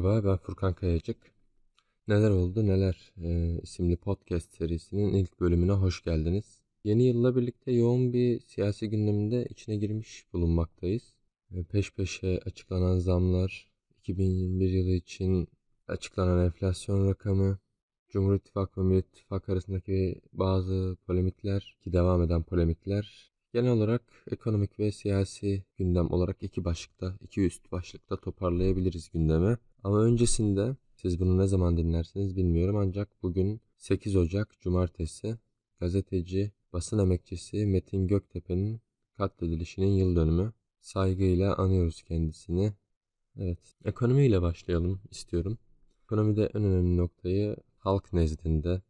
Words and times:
Merhaba 0.00 0.28
ben 0.28 0.36
Furkan 0.36 0.74
Kayacık. 0.74 1.16
Neler 2.08 2.30
oldu 2.30 2.66
neler 2.66 3.12
e, 3.22 3.60
isimli 3.62 3.96
podcast 3.96 4.54
serisinin 4.54 5.14
ilk 5.14 5.40
bölümüne 5.40 5.72
hoş 5.72 6.04
geldiniz. 6.04 6.60
Yeni 6.84 7.02
yılla 7.06 7.36
birlikte 7.36 7.72
yoğun 7.72 8.12
bir 8.12 8.40
siyasi 8.40 8.90
gündeminde 8.90 9.46
içine 9.50 9.76
girmiş 9.76 10.24
bulunmaktayız. 10.32 11.14
E, 11.50 11.64
peş 11.64 11.94
peşe 11.94 12.40
açıklanan 12.46 12.98
zamlar, 12.98 13.70
2021 13.98 14.70
yılı 14.70 14.90
için 14.90 15.48
açıklanan 15.88 16.44
enflasyon 16.44 17.08
rakamı, 17.08 17.58
Cumhur 18.08 18.34
İttifakı 18.34 18.80
ve 18.80 18.84
Millet 18.84 19.08
İttifakı 19.08 19.52
arasındaki 19.52 20.20
bazı 20.32 20.96
polemikler 21.06 21.76
ki 21.80 21.92
devam 21.92 22.22
eden 22.22 22.42
polemikler 22.42 23.32
genel 23.52 23.70
olarak 23.70 24.02
ekonomik 24.30 24.78
ve 24.78 24.92
siyasi 24.92 25.64
gündem 25.78 26.10
olarak 26.10 26.42
iki 26.42 26.64
başlıkta, 26.64 27.18
iki 27.20 27.46
üst 27.46 27.72
başlıkta 27.72 28.16
toparlayabiliriz 28.16 29.10
gündemi. 29.10 29.58
Ama 29.84 30.00
öncesinde 30.02 30.76
siz 30.96 31.20
bunu 31.20 31.38
ne 31.38 31.46
zaman 31.46 31.76
dinlersiniz 31.76 32.36
bilmiyorum 32.36 32.76
ancak 32.76 33.22
bugün 33.22 33.60
8 33.76 34.16
Ocak 34.16 34.60
Cumartesi 34.60 35.38
gazeteci, 35.80 36.52
basın 36.72 36.98
emekçisi 36.98 37.66
Metin 37.66 38.08
Göktepe'nin 38.08 38.80
katledilişinin 39.16 39.90
yıl 39.90 40.16
dönümü. 40.16 40.52
Saygıyla 40.80 41.56
anıyoruz 41.56 42.02
kendisini. 42.02 42.72
Evet, 43.36 43.74
ekonomiyle 43.84 44.42
başlayalım 44.42 45.00
istiyorum. 45.10 45.58
Ekonomide 46.04 46.50
en 46.54 46.64
önemli 46.64 46.96
noktayı 46.96 47.56
halk 47.78 48.12
nezdinde, 48.12 48.82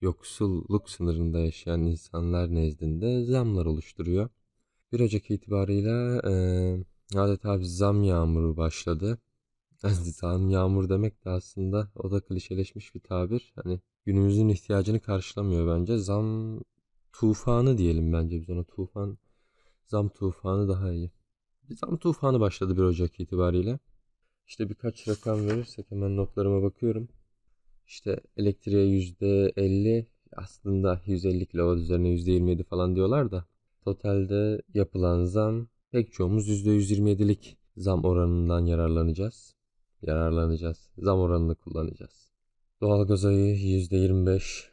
yoksulluk 0.00 0.90
sınırında 0.90 1.40
yaşayan 1.40 1.80
insanlar 1.80 2.54
nezdinde 2.54 3.24
zamlar 3.24 3.66
oluşturuyor. 3.66 4.28
1 4.92 5.00
Ocak 5.00 5.30
itibarıyla 5.30 6.22
e, 6.30 6.32
adeta 7.18 7.58
bir 7.58 7.64
zam 7.64 8.02
yağmuru 8.02 8.56
başladı. 8.56 9.18
Zam 9.88 10.50
yağmur 10.50 10.88
demek 10.88 11.24
de 11.24 11.30
aslında 11.30 11.90
o 11.96 12.10
da 12.10 12.20
klişeleşmiş 12.20 12.94
bir 12.94 13.00
tabir. 13.00 13.52
Hani 13.64 13.80
günümüzün 14.06 14.48
ihtiyacını 14.48 15.00
karşılamıyor 15.00 15.78
bence. 15.78 15.98
Zam 15.98 16.60
tufanı 17.12 17.78
diyelim 17.78 18.12
bence 18.12 18.40
biz 18.40 18.50
ona 18.50 18.64
tufan. 18.64 19.18
Zam 19.86 20.08
tufanı 20.08 20.68
daha 20.68 20.92
iyi. 20.92 21.10
Bir 21.70 21.76
zam 21.76 21.96
tufanı 21.96 22.40
başladı 22.40 22.76
1 22.76 22.82
Ocak 22.82 23.20
itibariyle. 23.20 23.78
İşte 24.46 24.70
birkaç 24.70 25.08
rakam 25.08 25.46
verirsek 25.46 25.90
hemen 25.90 26.16
notlarıma 26.16 26.62
bakıyorum. 26.62 27.08
İşte 27.86 28.20
elektriğe 28.36 28.86
%50 28.86 30.06
aslında 30.36 31.00
150 31.06 31.46
kW 31.46 31.80
üzerine 31.80 32.08
%27 32.08 32.64
falan 32.64 32.96
diyorlar 32.96 33.30
da 33.30 33.44
totalde 33.84 34.62
yapılan 34.74 35.24
zam 35.24 35.68
pek 35.90 36.12
çoğumuz 36.12 36.48
%127'lik 36.48 37.58
zam 37.76 38.04
oranından 38.04 38.66
yararlanacağız. 38.66 39.59
Yararlanacağız. 40.02 40.90
Zam 40.98 41.20
oranını 41.20 41.54
kullanacağız. 41.54 42.30
Doğalgaz 42.80 43.24
ayı 43.24 43.56
%25, 43.56 44.70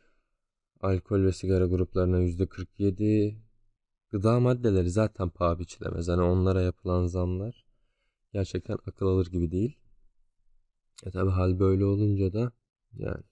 alkol 0.81 1.23
ve 1.23 1.31
sigara 1.31 1.65
gruplarına 1.65 2.21
%47, 2.21 3.35
gıda 4.11 4.39
maddeleri 4.39 4.89
zaten 4.89 5.29
paha 5.29 5.59
biçilemez. 5.59 6.07
Yani 6.07 6.21
onlara 6.21 6.61
yapılan 6.61 7.05
zamlar 7.07 7.65
gerçekten 8.33 8.77
akıl 8.87 9.07
alır 9.07 9.27
gibi 9.31 9.51
değil. 9.51 9.77
E 11.05 11.11
tabi 11.11 11.29
hal 11.29 11.59
böyle 11.59 11.85
olunca 11.85 12.33
da 12.33 12.51
yani 12.93 13.23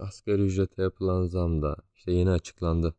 asgari 0.00 0.42
ücrete 0.42 0.82
yapılan 0.82 1.26
zam 1.26 1.62
da 1.62 1.76
işte 1.94 2.12
yeni 2.12 2.30
açıklandı. 2.30 2.94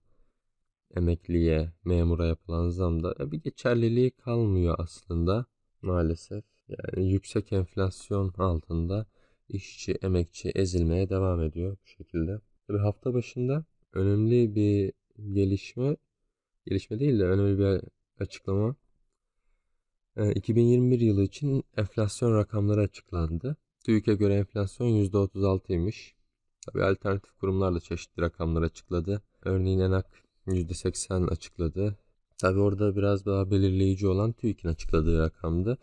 Emekliye, 0.95 1.73
memura 1.85 2.25
yapılan 2.25 2.69
zam 2.69 3.03
da 3.03 3.31
bir 3.31 3.37
geçerliliği 3.41 4.11
kalmıyor 4.11 4.75
aslında 4.79 5.45
maalesef. 5.81 6.56
Yani 6.69 7.11
yüksek 7.11 7.53
enflasyon 7.53 8.33
altında 8.37 9.05
işçi, 9.49 9.91
emekçi 9.91 10.49
ezilmeye 10.49 11.09
devam 11.09 11.41
ediyor 11.41 11.77
bu 11.83 11.87
şekilde. 11.87 12.41
Tabii 12.67 12.77
hafta 12.77 13.13
başında 13.13 13.65
önemli 13.93 14.55
bir 14.55 14.93
gelişme, 15.33 15.97
gelişme 16.65 16.99
değil 16.99 17.19
de 17.19 17.23
önemli 17.25 17.59
bir 17.59 17.81
açıklama. 18.19 18.75
2021 20.35 20.99
yılı 20.99 21.23
için 21.23 21.63
enflasyon 21.77 22.35
rakamları 22.35 22.81
açıklandı. 22.81 23.55
TÜİK'e 23.85 24.15
göre 24.15 24.33
enflasyon 24.35 24.87
%36'ymış. 24.87 26.13
Tabii 26.65 26.83
alternatif 26.83 27.37
kurumlar 27.37 27.75
da 27.75 27.79
çeşitli 27.79 28.21
rakamlar 28.21 28.61
açıkladı. 28.61 29.21
Örneğin 29.41 29.79
ENAK 29.79 30.05
%80 30.47 31.27
açıkladı. 31.29 31.97
Tabii 32.37 32.59
orada 32.59 32.95
biraz 32.95 33.25
daha 33.25 33.51
belirleyici 33.51 34.07
olan 34.07 34.31
TÜİK'in 34.31 34.69
açıkladığı 34.69 35.19
rakamdı. 35.19 35.77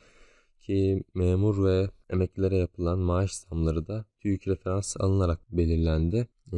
Ki 0.65 1.05
memur 1.15 1.65
ve 1.65 1.91
emeklilere 2.11 2.57
yapılan 2.57 2.99
maaş 2.99 3.33
zamları 3.33 3.87
da 3.87 4.05
TÜİK 4.21 4.49
referans 4.49 4.97
alınarak 5.01 5.41
belirlendi. 5.53 6.29
Ee, 6.53 6.57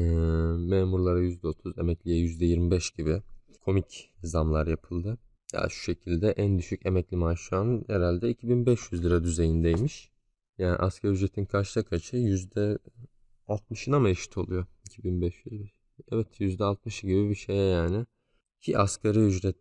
memurlara 0.59 1.21
%30, 1.21 1.81
emekliye 1.81 2.17
%25 2.17 2.97
gibi 2.97 3.23
komik 3.61 4.13
zamlar 4.23 4.67
yapıldı. 4.67 5.19
Ya 5.53 5.69
şu 5.69 5.83
şekilde 5.83 6.31
en 6.31 6.59
düşük 6.59 6.87
emekli 6.87 7.17
maaş 7.17 7.41
şu 7.41 7.57
an 7.57 7.85
herhalde 7.89 8.31
2500 8.31 9.05
lira 9.05 9.25
düzeyindeymiş. 9.25 10.11
Yani 10.59 10.77
asgari 10.77 11.13
ücretin 11.13 11.45
kaçta 11.45 11.83
kaçı? 11.85 12.17
Yüzde 12.17 12.79
60'ına 13.49 13.99
mı 13.99 14.09
eşit 14.09 14.39
oluyor? 14.39 14.67
2500. 14.87 15.71
Evet 16.13 16.41
yüzde 16.41 16.65
60 16.65 17.01
gibi 17.01 17.31
bir 17.31 17.35
şeye 17.35 17.71
yani. 17.71 18.07
Ki 18.61 18.79
asgari 18.79 19.19
ücret. 19.19 19.57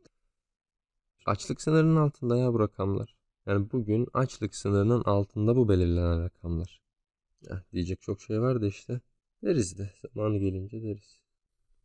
Açlık 1.26 1.62
sınırının 1.62 1.96
altında 1.96 2.38
ya 2.38 2.54
bu 2.54 2.60
rakamlar. 2.60 3.15
Yani 3.48 3.72
bugün 3.72 4.08
açlık 4.14 4.56
sınırının 4.56 5.04
altında 5.04 5.56
bu 5.56 5.70
belirlenen 5.70 6.24
rakamlar. 6.24 6.82
Ya 7.50 7.64
diyecek 7.74 8.02
çok 8.02 8.22
şey 8.22 8.42
var 8.42 8.62
da 8.62 8.68
işte. 8.68 9.02
Deriz 9.44 9.78
de 9.78 9.92
zamanı 10.02 10.38
gelince 10.38 10.84
deriz. 10.84 11.20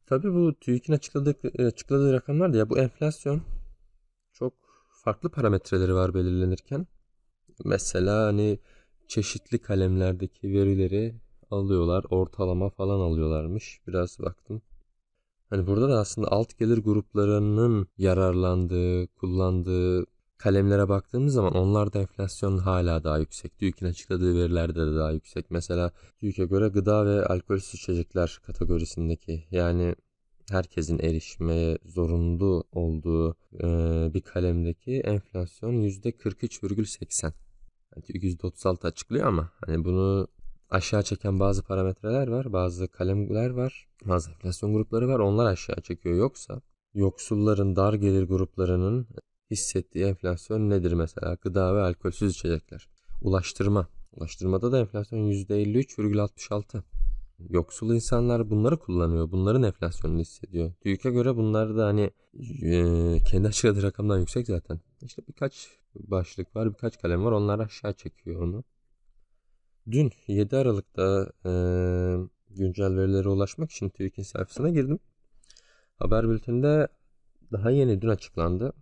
Tabi 0.07 0.35
bu 0.35 0.55
TÜİK'in 0.55 0.93
açıkladığı, 0.93 1.65
açıkladığı 1.67 2.13
rakamlar 2.13 2.53
da 2.53 2.57
ya 2.57 2.71
bu 2.71 2.79
enflasyon 2.79 3.43
çok 4.33 4.55
farklı 5.05 5.31
parametreleri 5.31 5.95
var 5.95 6.15
belirlenirken. 6.15 6.87
Mesela 7.65 8.27
hani 8.27 8.59
çeşitli 9.09 9.59
kalemlerdeki 9.59 10.53
verileri 10.53 11.15
alıyorlar. 11.51 12.05
Ortalama 12.11 12.71
falan 12.71 13.01
alıyorlarmış. 13.01 13.81
Biraz 13.87 14.19
baktım. 14.19 14.63
Hani 15.51 15.67
burada 15.67 15.89
da 15.89 15.99
aslında 15.99 16.29
alt 16.33 16.59
gelir 16.59 16.79
gruplarının 16.79 17.89
yararlandığı, 17.99 19.07
kullandığı 19.07 20.07
kalemlere 20.41 20.89
baktığımız 20.89 21.35
zaman 21.35 21.55
onlarda 21.55 21.99
enflasyon 21.99 22.59
hala 22.59 23.05
daha 23.05 23.19
yüksek. 23.19 23.59
TÜİK'in 23.59 23.87
açıkladığı 23.87 24.35
verilerde 24.35 24.87
de 24.87 24.97
daha 24.97 25.13
yüksek. 25.13 25.51
Mesela 25.51 25.93
TÜİK'e 26.21 26.45
göre 26.45 26.69
gıda 26.69 27.07
ve 27.07 27.27
alkolsüz 27.27 27.81
içecekler 27.81 28.41
kategorisindeki 28.47 29.45
yani 29.51 29.95
herkesin 30.51 30.99
erişmeye 30.99 31.79
zorunlu 31.85 32.65
olduğu 32.73 33.37
e, 33.55 33.67
bir 34.15 34.21
kalemdeki 34.21 35.01
enflasyon 35.01 35.73
%43,80. 35.73 37.33
Yani 37.97 38.05
TÜİK 38.05 38.25
%36 38.25 38.87
açıklıyor 38.87 39.27
ama 39.27 39.51
hani 39.67 39.85
bunu 39.85 40.29
aşağı 40.71 41.03
çeken 41.03 41.41
bazı 41.41 41.63
parametreler 41.63 42.29
var, 42.29 42.53
bazı 42.53 42.89
kalemler 42.89 43.51
var, 43.51 43.89
bazı 44.05 44.31
enflasyon 44.31 44.73
grupları 44.73 45.09
var. 45.09 45.19
Onlar 45.19 45.53
aşağı 45.53 45.81
çekiyor. 45.81 46.17
Yoksa 46.17 46.61
yoksulların 46.95 47.77
dar 47.77 47.95
gelir 47.95 48.23
gruplarının 48.23 49.07
hissettiği 49.51 50.05
enflasyon 50.05 50.71
nedir 50.71 50.93
mesela? 50.93 51.35
Gıda 51.35 51.77
ve 51.77 51.81
alkolsüz 51.81 52.33
içecekler. 52.33 52.89
Ulaştırma. 53.23 53.89
Ulaştırmada 54.13 54.73
da 54.73 54.79
enflasyon 54.79 55.19
%53,66. 55.19 56.83
Yoksul 57.49 57.95
insanlar 57.95 58.51
bunları 58.51 58.79
kullanıyor. 58.79 59.31
Bunların 59.31 59.63
enflasyonunu 59.63 60.21
hissediyor. 60.21 60.73
TÜİK'e 60.81 61.11
göre 61.11 61.37
bunlar 61.37 61.77
da 61.77 61.87
hani 61.87 62.11
e, 62.63 63.19
kendi 63.31 63.49
açıkladığı 63.49 63.83
rakamdan 63.83 64.19
yüksek 64.19 64.47
zaten. 64.47 64.81
İşte 65.03 65.23
birkaç 65.29 65.69
başlık 65.95 66.57
var, 66.57 66.69
birkaç 66.73 66.99
kalem 66.99 67.25
var. 67.25 67.33
Onlar 67.33 67.59
aşağı 67.59 67.93
çekiyor 67.93 68.43
onu. 68.43 68.65
Dün 69.91 70.13
7 70.27 70.57
Aralık'ta 70.57 71.33
e, 71.45 71.53
güncel 72.51 72.97
verilere 72.97 73.29
ulaşmak 73.29 73.71
için 73.71 73.89
TÜİK'in 73.89 74.23
sayfasına 74.23 74.71
girdim. 74.71 74.99
Haber 75.97 76.29
bülteninde 76.29 76.89
daha 77.53 77.71
yeni 77.71 78.03
dün 78.03 78.09
açıklandı. 78.09 78.73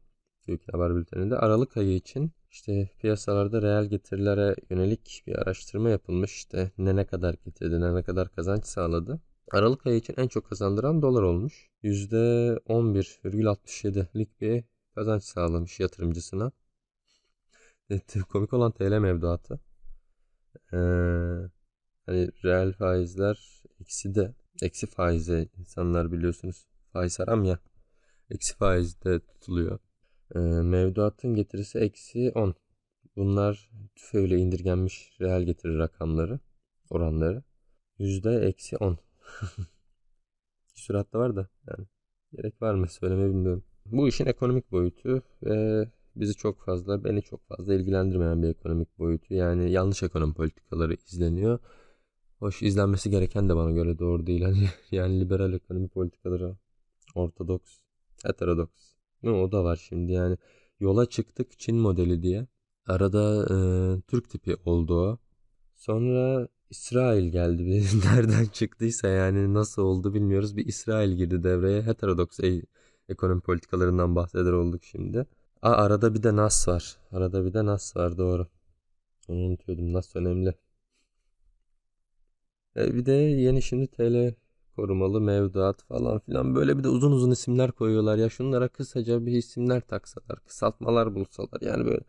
TÜİK 0.48 0.74
haber 0.74 0.94
bülteninde 0.94 1.36
Aralık 1.36 1.76
ayı 1.76 1.94
için 1.94 2.32
işte 2.50 2.90
piyasalarda 3.00 3.62
reel 3.62 3.84
getirilere 3.84 4.56
yönelik 4.70 5.22
bir 5.26 5.36
araştırma 5.36 5.90
yapılmış. 5.90 6.34
İşte 6.34 6.72
ne 6.78 6.96
ne 6.96 7.06
kadar 7.06 7.34
getirdi, 7.44 7.80
ne 7.80 7.94
ne 7.94 8.02
kadar 8.02 8.32
kazanç 8.32 8.64
sağladı. 8.64 9.20
Aralık 9.52 9.86
ayı 9.86 9.96
için 9.96 10.14
en 10.16 10.28
çok 10.28 10.48
kazandıran 10.48 11.02
dolar 11.02 11.22
olmuş. 11.22 11.70
%11,67'lik 11.82 14.40
bir 14.40 14.64
kazanç 14.94 15.22
sağlamış 15.22 15.80
yatırımcısına. 15.80 16.52
Komik 18.28 18.52
olan 18.52 18.72
TL 18.72 18.98
mevduatı. 18.98 19.60
Ee, 20.72 20.76
hani 22.06 22.28
reel 22.44 22.72
faizler 22.72 23.62
eksi 23.80 24.14
de 24.14 24.34
eksi 24.62 24.86
faize 24.86 25.48
insanlar 25.58 26.12
biliyorsunuz 26.12 26.66
faiz 26.92 27.18
haram 27.18 27.44
ya 27.44 27.58
eksi 28.30 28.56
faizde 28.56 29.20
tutuluyor. 29.20 29.78
Mevduatın 30.34 31.34
getirisi 31.34 31.78
eksi 31.78 32.32
10. 32.34 32.54
Bunlar 33.16 33.70
tüfeğiyle 33.96 34.36
indirgenmiş 34.36 35.16
reel 35.20 35.42
getiri 35.42 35.78
rakamları, 35.78 36.40
oranları. 36.90 37.42
Yüzde 37.98 38.30
eksi 38.30 38.76
10. 38.76 38.98
Süratte 40.74 41.18
var 41.18 41.36
da 41.36 41.48
yani 41.68 41.86
gerek 42.32 42.62
var 42.62 42.74
mı 42.74 42.88
söylemeyi 42.88 43.28
bilmiyorum. 43.28 43.64
Bu 43.86 44.08
işin 44.08 44.26
ekonomik 44.26 44.72
boyutu 44.72 45.22
ve 45.42 45.88
bizi 46.16 46.34
çok 46.34 46.60
fazla, 46.60 47.04
beni 47.04 47.22
çok 47.22 47.48
fazla 47.48 47.74
ilgilendirmeyen 47.74 48.42
bir 48.42 48.48
ekonomik 48.48 48.98
boyutu. 48.98 49.34
Yani 49.34 49.70
yanlış 49.70 50.02
ekonomi 50.02 50.34
politikaları 50.34 50.94
izleniyor. 50.94 51.58
Hoş 52.38 52.62
izlenmesi 52.62 53.10
gereken 53.10 53.48
de 53.48 53.56
bana 53.56 53.70
göre 53.70 53.98
doğru 53.98 54.26
değil. 54.26 54.42
Hani 54.42 54.68
yani 54.90 55.20
liberal 55.20 55.52
ekonomi 55.52 55.88
politikaları 55.88 56.56
ortodoks, 57.14 57.78
heterodoks. 58.24 58.97
Ne 59.22 59.30
o 59.30 59.52
da 59.52 59.64
var 59.64 59.76
şimdi 59.76 60.12
yani. 60.12 60.36
Yola 60.80 61.06
çıktık 61.06 61.58
Çin 61.58 61.76
modeli 61.76 62.22
diye. 62.22 62.46
Arada 62.86 63.46
e, 63.50 63.56
Türk 64.08 64.30
tipi 64.30 64.56
oldu 64.64 64.94
o. 64.94 65.18
Sonra 65.76 66.48
İsrail 66.70 67.32
geldi. 67.32 67.84
Nereden 68.04 68.44
çıktıysa 68.46 69.08
yani 69.08 69.54
nasıl 69.54 69.82
oldu 69.82 70.14
bilmiyoruz. 70.14 70.56
Bir 70.56 70.66
İsrail 70.66 71.12
girdi 71.12 71.42
devreye. 71.44 71.82
Heterodoks 71.82 72.40
e 72.40 72.62
ekonomi 73.08 73.40
politikalarından 73.40 74.16
bahseder 74.16 74.52
olduk 74.52 74.84
şimdi. 74.84 75.26
Aa, 75.62 75.72
arada 75.72 76.14
bir 76.14 76.22
de 76.22 76.36
Nas 76.36 76.68
var. 76.68 76.98
Arada 77.12 77.44
bir 77.44 77.54
de 77.54 77.66
Nas 77.66 77.96
var 77.96 78.18
doğru. 78.18 78.46
Onu 79.28 79.38
unutuyordum. 79.38 79.92
Nas 79.92 80.16
önemli. 80.16 80.54
E, 82.76 82.94
bir 82.94 83.06
de 83.06 83.12
yeni 83.12 83.62
şimdi 83.62 83.86
TL 83.86 84.34
korumalı 84.78 85.20
mevduat 85.20 85.82
falan 85.82 86.18
filan. 86.18 86.54
Böyle 86.54 86.78
bir 86.78 86.84
de 86.84 86.88
uzun 86.88 87.12
uzun 87.12 87.30
isimler 87.30 87.72
koyuyorlar. 87.72 88.16
Ya 88.18 88.28
şunlara 88.30 88.68
kısaca 88.68 89.26
bir 89.26 89.32
isimler 89.32 89.80
taksalar 89.80 90.44
kısaltmalar 90.46 91.14
bulsalar. 91.14 91.60
Yani 91.60 91.84
böyle 91.86 92.00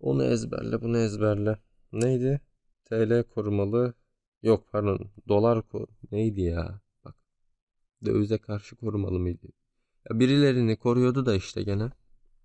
onu 0.00 0.24
ezberle 0.24 0.82
bunu 0.82 0.98
ezberle. 0.98 1.58
Neydi? 1.92 2.40
TL 2.84 3.22
korumalı 3.22 3.94
yok 4.42 4.68
pardon 4.72 5.10
dolar 5.28 5.62
ko 5.62 5.86
neydi 6.12 6.40
ya? 6.40 6.80
Bak 7.04 7.14
dövize 8.04 8.38
karşı 8.38 8.76
korumalı 8.76 9.18
mıydı? 9.18 9.46
Ya 10.10 10.20
birilerini 10.20 10.76
koruyordu 10.76 11.26
da 11.26 11.34
işte 11.34 11.62
gene. 11.62 11.90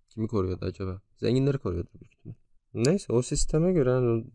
Kimi 0.10 0.28
koruyordu 0.28 0.66
acaba? 0.66 1.02
Zenginleri 1.18 1.58
koruyordu 1.58 1.90
büyük 1.94 2.14
ihtimal. 2.14 2.36
Neyse 2.74 3.14
o 3.14 3.22
sisteme 3.22 3.74
göre 3.74 3.90
yani 3.90 4.26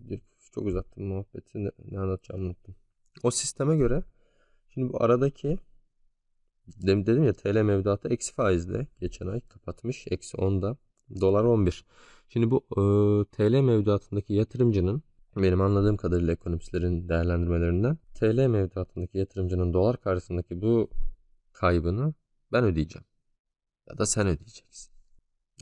çok 0.52 0.66
uzattım 0.66 1.04
muhabbeti 1.04 1.64
ne, 1.64 1.70
ne 1.90 1.98
anlatacağımı 1.98 2.46
unuttum. 2.46 2.74
O 3.22 3.30
sisteme 3.30 3.76
göre 3.76 4.02
Şimdi 4.76 4.92
bu 4.92 5.02
aradaki 5.02 5.58
dedim 6.66 7.24
ya 7.24 7.32
TL 7.32 7.62
mevduatı 7.62 8.08
eksi 8.08 8.32
faizle 8.34 8.86
geçen 9.00 9.26
ay 9.26 9.40
kapatmış. 9.40 10.06
Eksi 10.10 10.36
10'da. 10.36 10.76
Dolar 11.20 11.44
11. 11.44 11.84
Şimdi 12.28 12.50
bu 12.50 12.66
e, 12.70 12.80
TL 13.36 13.60
mevduatındaki 13.60 14.34
yatırımcının 14.34 15.02
benim 15.36 15.60
anladığım 15.60 15.96
kadarıyla 15.96 16.32
ekonomistlerin 16.32 17.08
değerlendirmelerinden 17.08 17.98
TL 18.14 18.46
mevduatındaki 18.46 19.18
yatırımcının 19.18 19.74
dolar 19.74 20.00
karşısındaki 20.00 20.62
bu 20.62 20.90
kaybını 21.52 22.14
ben 22.52 22.64
ödeyeceğim. 22.64 23.04
Ya 23.90 23.98
da 23.98 24.06
sen 24.06 24.26
ödeyeceksin. 24.26 24.92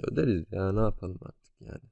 Öderiz 0.03 0.45
ya 0.53 0.73
ne 0.73 0.81
yapalım 0.81 1.19
artık 1.23 1.55
yani. 1.61 1.91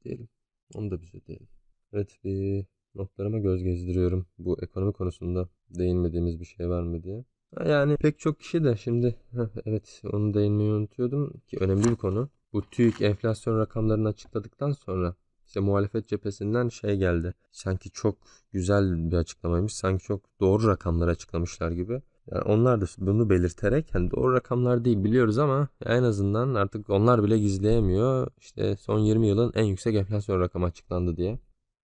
Ödeyelim. 0.00 0.28
Onu 0.74 0.90
da 0.90 1.02
biz 1.02 1.14
ödeyelim. 1.14 1.48
Evet 1.92 2.18
bir 2.24 2.66
notlarıma 2.94 3.38
göz 3.38 3.62
gezdiriyorum. 3.62 4.26
Bu 4.38 4.58
ekonomi 4.62 4.92
konusunda 4.92 5.48
değinmediğimiz 5.70 6.40
bir 6.40 6.44
şey 6.44 6.68
var 6.68 6.82
mı 6.82 7.02
diye. 7.02 7.24
Yani 7.66 7.96
pek 7.96 8.18
çok 8.18 8.40
kişi 8.40 8.64
de 8.64 8.76
şimdi 8.76 9.16
evet 9.64 10.02
onu 10.12 10.34
değinmeyi 10.34 10.72
unutuyordum 10.72 11.40
ki 11.46 11.56
önemli 11.60 11.84
bir 11.84 11.96
konu. 11.96 12.30
Bu 12.52 12.62
TÜİK 12.62 13.02
enflasyon 13.02 13.58
rakamlarını 13.58 14.08
açıkladıktan 14.08 14.72
sonra 14.72 15.14
işte 15.46 15.60
muhalefet 15.60 16.08
cephesinden 16.08 16.68
şey 16.68 16.96
geldi. 16.96 17.34
Sanki 17.52 17.90
çok 17.90 18.16
güzel 18.52 19.10
bir 19.10 19.16
açıklamaymış. 19.16 19.74
Sanki 19.74 20.04
çok 20.04 20.40
doğru 20.40 20.68
rakamlar 20.68 21.08
açıklamışlar 21.08 21.70
gibi. 21.70 22.02
Yani 22.32 22.42
onlar 22.42 22.80
da 22.80 22.84
bunu 22.98 23.30
belirterek 23.30 23.94
hani 23.94 24.10
doğru 24.10 24.32
rakamlar 24.32 24.84
değil 24.84 25.04
biliyoruz 25.04 25.38
ama 25.38 25.68
en 25.86 26.02
azından 26.02 26.54
artık 26.54 26.90
onlar 26.90 27.24
bile 27.24 27.38
gizleyemiyor. 27.38 28.28
İşte 28.38 28.76
son 28.76 28.98
20 28.98 29.26
yılın 29.26 29.52
en 29.54 29.64
yüksek 29.64 29.94
enflasyon 29.94 30.40
rakamı 30.40 30.66
açıklandı 30.66 31.16
diye. 31.16 31.38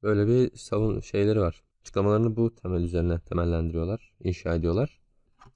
Böyle 0.04 0.26
bir 0.26 0.56
savun 0.56 1.00
şeyleri 1.00 1.40
var. 1.40 1.62
Açıklamalarını 1.80 2.36
bu 2.36 2.54
temel 2.54 2.82
üzerine 2.82 3.20
temellendiriyorlar, 3.20 4.14
inşa 4.20 4.54
ediyorlar. 4.54 5.00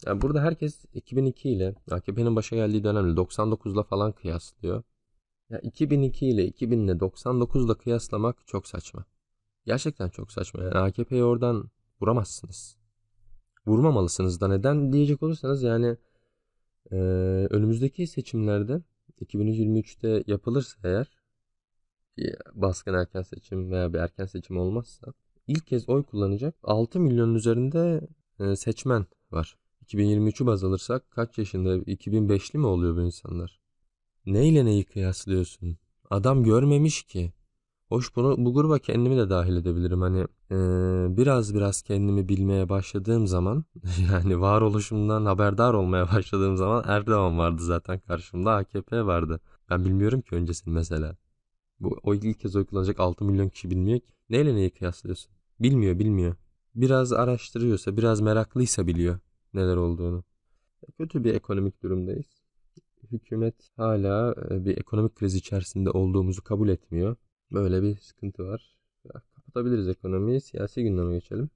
Yani 0.06 0.22
burada 0.22 0.42
herkes 0.42 0.84
2002 0.94 1.50
ile 1.50 1.74
AKP'nin 1.90 2.36
başa 2.36 2.56
geldiği 2.56 2.84
dönemle 2.84 3.20
99'la 3.20 3.82
falan 3.82 4.12
kıyaslıyor. 4.12 4.82
Ya 5.50 5.58
2002 5.58 6.26
ile 6.26 6.46
2000 6.46 6.78
ile 6.78 6.92
99'la 6.92 7.74
kıyaslamak 7.74 8.46
çok 8.46 8.66
saçma. 8.66 9.04
Gerçekten 9.66 10.08
çok 10.08 10.32
saçma. 10.32 10.62
Yani 10.62 10.78
AKP'yi 10.78 11.24
oradan 11.24 11.70
vuramazsınız. 12.00 12.76
Vurmamalısınız 13.66 14.40
da 14.40 14.48
neden 14.48 14.92
diyecek 14.92 15.22
olursanız 15.22 15.62
yani 15.62 15.96
e, 16.92 16.96
önümüzdeki 17.50 18.06
seçimlerde 18.06 18.82
2023'te 19.20 20.24
yapılırsa 20.26 20.78
eğer 20.84 21.17
baskın 22.54 22.94
erken 22.94 23.22
seçim 23.22 23.70
veya 23.70 23.92
bir 23.92 23.98
erken 23.98 24.26
seçim 24.26 24.56
olmazsa 24.56 25.12
ilk 25.46 25.66
kez 25.66 25.88
oy 25.88 26.02
kullanacak 26.02 26.54
6 26.62 27.00
milyonun 27.00 27.34
üzerinde 27.34 28.08
e, 28.40 28.56
seçmen 28.56 29.06
var. 29.30 29.56
2023'ü 29.86 30.46
baz 30.46 30.64
alırsak 30.64 31.10
kaç 31.10 31.38
yaşında 31.38 31.76
2005'li 31.76 32.58
mi 32.58 32.66
oluyor 32.66 32.96
bu 32.96 33.00
insanlar? 33.00 33.60
Neyle 34.26 34.64
neyi 34.64 34.84
kıyaslıyorsun? 34.84 35.78
Adam 36.10 36.44
görmemiş 36.44 37.02
ki. 37.02 37.32
Hoş 37.88 38.16
bunu 38.16 38.34
bu 38.38 38.54
gruba 38.54 38.78
kendimi 38.78 39.16
de 39.16 39.30
dahil 39.30 39.56
edebilirim. 39.56 40.00
Hani 40.00 40.20
e, 40.50 40.56
biraz 41.16 41.54
biraz 41.54 41.82
kendimi 41.82 42.28
bilmeye 42.28 42.68
başladığım 42.68 43.26
zaman 43.26 43.64
yani 44.12 44.40
varoluşumdan 44.40 45.24
haberdar 45.24 45.74
olmaya 45.74 46.06
başladığım 46.12 46.56
zaman 46.56 46.84
Erdoğan 46.86 47.38
vardı 47.38 47.62
zaten 47.62 47.98
karşımda 47.98 48.54
AKP 48.54 49.06
vardı. 49.06 49.40
Ben 49.70 49.84
bilmiyorum 49.84 50.20
ki 50.20 50.34
öncesini 50.34 50.74
mesela. 50.74 51.16
Bu 51.80 52.00
o 52.02 52.14
ilk 52.14 52.40
kez 52.40 52.56
oy 52.56 52.64
kullanacak 52.64 53.00
6 53.00 53.24
milyon 53.24 53.48
kişi 53.48 53.70
bilmiyor 53.70 54.00
ki. 54.00 54.12
Neyle 54.30 54.54
neyi 54.54 54.70
kıyaslıyorsun? 54.70 55.32
Bilmiyor 55.60 55.98
bilmiyor. 55.98 56.36
Biraz 56.74 57.12
araştırıyorsa 57.12 57.96
biraz 57.96 58.20
meraklıysa 58.20 58.86
biliyor 58.86 59.18
neler 59.54 59.76
olduğunu. 59.76 60.24
Kötü 60.98 61.24
bir 61.24 61.34
ekonomik 61.34 61.82
durumdayız. 61.82 62.26
Hükümet 63.12 63.70
hala 63.76 64.34
e, 64.50 64.64
bir 64.64 64.76
ekonomik 64.76 65.14
kriz 65.14 65.34
içerisinde 65.34 65.90
olduğumuzu 65.90 66.44
kabul 66.44 66.68
etmiyor. 66.68 67.16
Böyle 67.52 67.82
bir 67.82 67.96
sıkıntı 67.96 68.46
var. 68.46 68.76
Kapatabiliriz 69.34 69.88
ekonomiyi. 69.88 70.40
Siyasi 70.40 70.82
gündeme 70.82 71.14
geçelim. 71.14 71.50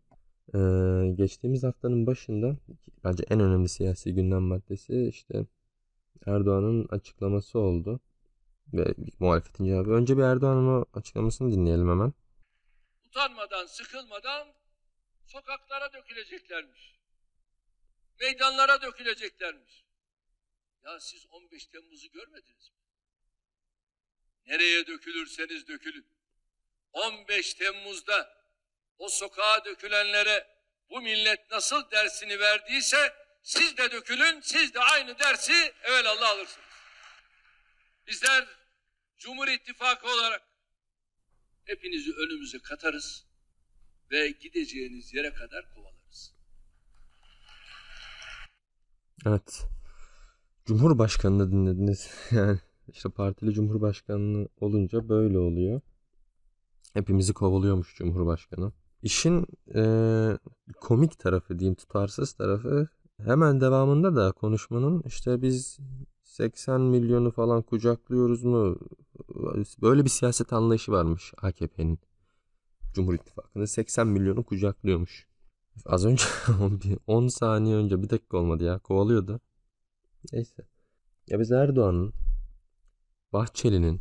Ee, 0.54 1.14
geçtiğimiz 1.14 1.62
haftanın 1.62 2.06
başında 2.06 2.56
bence 3.04 3.24
en 3.30 3.40
önemli 3.40 3.68
siyasi 3.68 4.14
gündem 4.14 4.42
maddesi 4.42 5.06
işte 5.08 5.46
Erdoğan'ın 6.26 6.86
açıklaması 6.90 7.58
oldu 7.58 8.00
ve 8.72 8.94
muhalefetin 9.18 9.64
cevabı. 9.64 9.90
Önce 9.90 10.16
bir 10.16 10.22
Erdoğan'ın 10.22 10.80
o 10.80 10.84
açıklamasını 10.94 11.52
dinleyelim 11.52 11.88
hemen. 11.88 12.12
Utanmadan, 13.06 13.66
sıkılmadan 13.66 14.54
sokaklara 15.26 15.92
döküleceklermiş. 15.92 17.00
Meydanlara 18.20 18.82
döküleceklermiş. 18.82 19.84
Ya 20.84 21.00
siz 21.00 21.26
15 21.30 21.66
Temmuz'u 21.66 22.10
görmediniz 22.10 22.70
mi? 22.70 22.76
Nereye 24.46 24.86
dökülürseniz 24.86 25.68
dökülün. 25.68 26.06
15 26.92 27.54
Temmuz'da 27.54 28.42
o 28.98 29.08
sokağa 29.08 29.64
dökülenlere 29.64 30.46
bu 30.90 31.00
millet 31.00 31.50
nasıl 31.50 31.90
dersini 31.90 32.40
verdiyse 32.40 33.14
siz 33.42 33.76
de 33.76 33.90
dökülün, 33.92 34.40
siz 34.40 34.74
de 34.74 34.80
aynı 34.80 35.18
dersi 35.18 35.74
evelallah 35.82 36.30
alırsınız. 36.30 36.66
Bizler 38.06 38.48
Cumhur 39.18 39.48
İttifakı 39.48 40.06
olarak 40.06 40.42
hepinizi 41.64 42.12
önümüze 42.12 42.58
katarız 42.58 43.26
ve 44.10 44.30
gideceğiniz 44.30 45.14
yere 45.14 45.34
kadar 45.34 45.74
kovalarız. 45.74 46.34
Evet. 49.26 49.66
Cumhurbaşkanını 50.64 51.52
dinlediniz. 51.52 52.10
Yani 52.30 52.58
işte 52.88 53.08
partili 53.08 53.54
cumhurbaşkanlığı 53.54 54.48
olunca 54.56 55.08
böyle 55.08 55.38
oluyor. 55.38 55.80
Hepimizi 56.94 57.32
kovalıyormuş 57.32 57.94
cumhurbaşkanı. 57.96 58.72
İşin 59.02 59.46
e, 59.74 59.82
komik 60.80 61.18
tarafı 61.18 61.58
diyeyim 61.58 61.74
tutarsız 61.74 62.32
tarafı 62.32 62.88
hemen 63.24 63.60
devamında 63.60 64.16
da 64.16 64.32
konuşmanın 64.32 65.02
işte 65.06 65.42
biz 65.42 65.78
80 66.32 66.80
milyonu 66.80 67.30
falan 67.30 67.62
kucaklıyoruz 67.62 68.44
mu? 68.44 68.78
Böyle 69.82 70.04
bir 70.04 70.10
siyaset 70.10 70.52
anlayışı 70.52 70.92
varmış 70.92 71.34
AKP'nin. 71.42 71.98
Cumhur 72.94 73.14
İttifakı'nın 73.14 73.64
80 73.64 74.06
milyonu 74.06 74.44
kucaklıyormuş. 74.44 75.26
Az 75.86 76.04
önce 76.04 76.24
10 77.06 77.28
saniye 77.28 77.76
önce 77.76 78.02
bir 78.02 78.10
dakika 78.10 78.36
olmadı 78.36 78.64
ya 78.64 78.78
kovalıyordu. 78.78 79.40
Neyse. 80.32 80.66
Ya 81.26 81.40
biz 81.40 81.52
Erdoğan'ın 81.52 82.12
Bahçeli'nin 83.32 84.00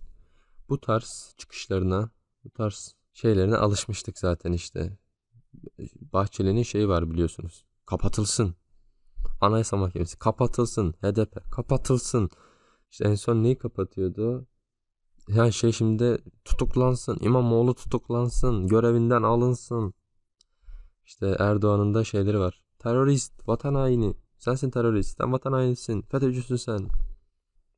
bu 0.70 0.82
tarz 0.82 1.34
çıkışlarına 1.38 2.12
Bu 2.44 2.50
tarz 2.50 2.96
şeylerine 3.14 3.56
alışmıştık 3.56 4.20
zaten 4.20 4.52
işte. 4.52 4.98
Bahçeli'nin 6.14 6.64
şeyi 6.64 6.88
var 6.88 7.10
biliyorsunuz. 7.12 7.66
Kapatılsın. 7.86 8.56
Anayasa 9.42 9.78
Mahkemesi 9.78 10.20
kapatılsın. 10.20 10.94
HDP 10.94 11.52
kapatılsın. 11.52 12.30
İşte 12.92 13.06
en 13.08 13.16
son 13.16 13.44
neyi 13.44 13.58
kapatıyordu? 13.58 14.48
Yani 15.28 15.54
şey 15.54 15.72
şimdi 15.72 16.18
tutuklansın. 16.46 17.18
İmamoğlu 17.22 17.74
tutuklansın. 17.74 18.68
Görevinden 18.68 19.24
alınsın. 19.24 19.94
İşte 21.06 21.36
Erdoğan'ın 21.40 21.94
da 21.94 22.04
şeyleri 22.04 22.40
var. 22.40 22.64
Terörist, 22.80 23.48
vatan 23.48 23.76
haini. 23.76 24.14
Sensin 24.38 24.70
terörist, 24.70 25.18
sen 25.18 25.34
vatan 25.34 25.54
hainisin. 25.54 26.02
FETÖ'cüsün 26.02 26.56
sen. 26.56 26.88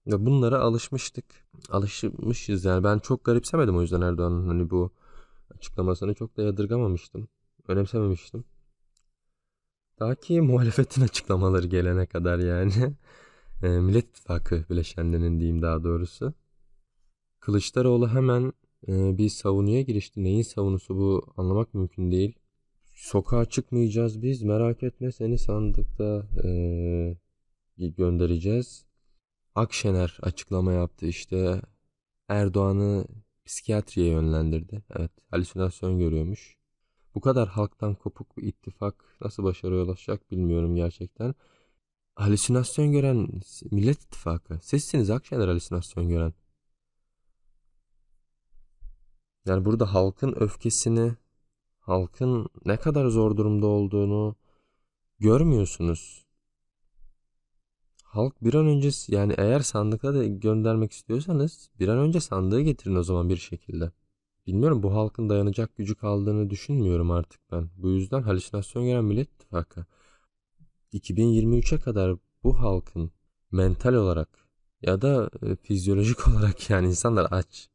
Ya 0.05 0.25
bunlara 0.25 0.59
alışmıştık. 0.59 1.25
Alışmışız 1.69 2.65
yani. 2.65 2.83
Ben 2.83 2.99
çok 2.99 3.25
garipsemedim 3.25 3.77
o 3.77 3.81
yüzden 3.81 4.01
Erdoğan'ın 4.01 4.47
hani 4.47 4.69
bu 4.69 4.91
açıklamasını 5.55 6.13
çok 6.13 6.37
da 6.37 6.41
yadırgamamıştım. 6.41 7.27
Önemsememiştim. 7.67 8.45
Daha 10.03 10.15
ki 10.15 10.41
muhalefetin 10.51 11.01
açıklamaları 11.01 11.67
gelene 11.67 12.05
kadar 12.05 12.39
yani. 12.39 12.73
E, 13.63 13.67
Millet 13.67 14.05
İttifakı 14.05 14.65
bileşenlerinin 14.69 15.39
diyeyim 15.39 15.61
daha 15.61 15.83
doğrusu. 15.83 16.33
Kılıçdaroğlu 17.39 18.09
hemen 18.09 18.53
e, 18.87 19.17
bir 19.17 19.29
savunuya 19.29 19.81
girişti. 19.81 20.23
Neyin 20.23 20.41
savunusu 20.41 20.97
bu 20.97 21.33
anlamak 21.37 21.73
mümkün 21.73 22.11
değil. 22.11 22.35
Sokağa 22.93 23.45
çıkmayacağız 23.45 24.21
biz 24.21 24.43
merak 24.43 24.83
etme 24.83 25.11
seni 25.11 25.37
sandıkta 25.37 26.27
e, 26.43 27.17
göndereceğiz. 27.77 28.85
Akşener 29.55 30.17
açıklama 30.21 30.73
yaptı 30.73 31.05
işte 31.05 31.61
Erdoğan'ı 32.29 33.05
psikiyatriye 33.45 34.07
yönlendirdi. 34.07 34.83
Evet 34.95 35.11
halüsinasyon 35.31 35.99
görüyormuş. 35.99 36.62
Bu 37.15 37.21
kadar 37.21 37.49
halktan 37.49 37.95
kopuk 37.95 38.37
bir 38.37 38.43
ittifak 38.43 39.05
nasıl 39.21 39.43
başarıya 39.43 39.83
ulaşacak 39.83 40.31
bilmiyorum 40.31 40.75
gerçekten. 40.75 41.35
Halüsinasyon 42.15 42.91
gören 42.91 43.27
Millet 43.71 44.01
İttifakı. 44.01 44.59
Sizsiniz 44.63 45.09
Akşener 45.09 45.47
halüsinasyon 45.47 46.09
gören. 46.09 46.33
Yani 49.45 49.65
burada 49.65 49.93
halkın 49.93 50.33
öfkesini, 50.39 51.15
halkın 51.79 52.49
ne 52.65 52.77
kadar 52.77 53.07
zor 53.07 53.37
durumda 53.37 53.67
olduğunu 53.67 54.35
görmüyorsunuz. 55.19 56.25
Halk 58.03 58.43
bir 58.43 58.53
an 58.53 58.67
önce 58.67 58.89
yani 59.07 59.33
eğer 59.37 59.59
sandıkta 59.59 60.13
da 60.13 60.25
göndermek 60.25 60.91
istiyorsanız 60.91 61.69
bir 61.79 61.87
an 61.87 61.97
önce 61.97 62.19
sandığı 62.19 62.61
getirin 62.61 62.95
o 62.95 63.03
zaman 63.03 63.29
bir 63.29 63.37
şekilde. 63.37 63.91
Bilmiyorum 64.47 64.83
bu 64.83 64.93
halkın 64.93 65.29
dayanacak 65.29 65.75
gücü 65.75 65.95
kaldığını 65.95 66.49
düşünmüyorum 66.49 67.11
artık 67.11 67.41
ben. 67.51 67.69
Bu 67.77 67.89
yüzden 67.89 68.21
halüsinasyon 68.21 68.85
gören 68.85 69.03
Millet 69.03 69.29
İttifakı 69.29 69.85
2023'e 70.93 71.79
kadar 71.79 72.15
bu 72.43 72.59
halkın 72.59 73.11
mental 73.51 73.93
olarak 73.93 74.29
ya 74.81 75.01
da 75.01 75.29
e, 75.41 75.55
fizyolojik 75.55 76.27
olarak 76.27 76.69
yani 76.69 76.87
insanlar 76.87 77.27
aç. 77.31 77.69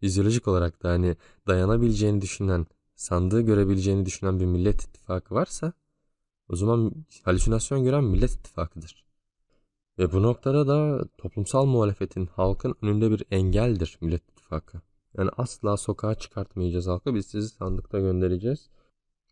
Fizyolojik 0.00 0.48
olarak 0.48 0.82
da 0.82 0.88
hani 0.90 1.16
dayanabileceğini 1.48 2.20
düşünen, 2.20 2.66
sandığı 2.94 3.40
görebileceğini 3.40 4.06
düşünen 4.06 4.40
bir 4.40 4.46
Millet 4.46 4.82
İttifakı 4.82 5.34
varsa 5.34 5.72
o 6.48 6.56
zaman 6.56 6.92
halüsinasyon 7.22 7.84
gören 7.84 8.04
Millet 8.04 8.30
İttifakı'dır. 8.30 9.04
Ve 9.98 10.12
bu 10.12 10.22
noktada 10.22 10.66
da 10.66 11.08
toplumsal 11.18 11.66
muhalefetin 11.66 12.26
halkın 12.26 12.74
önünde 12.82 13.10
bir 13.10 13.24
engeldir 13.30 13.98
Millet 14.00 14.22
İttifakı. 14.30 14.80
Yani 15.18 15.30
asla 15.36 15.76
sokağa 15.76 16.14
çıkartmayacağız 16.14 16.86
halkı. 16.86 17.14
Biz 17.14 17.26
sizi 17.26 17.48
sandıkta 17.48 18.00
göndereceğiz. 18.00 18.70